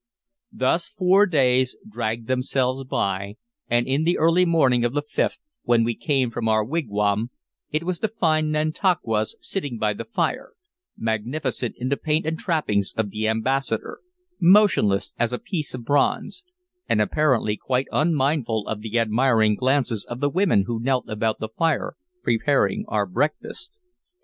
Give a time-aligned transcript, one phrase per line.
[0.51, 3.35] Thus four days dragged themselves by,
[3.69, 7.29] and in the early morning of the fifth, when we came from our wigwam,
[7.69, 10.53] it was to find Nantauquas sitting by the fire,
[10.97, 13.99] magnificent in the paint and trappings of the ambassador,
[14.39, 16.45] motionless as a piece of bronze,
[16.89, 21.49] and apparently quite unmindful of the admiring glances of the women who knelt about the
[21.49, 21.93] fire
[22.23, 23.77] preparing our breakfast.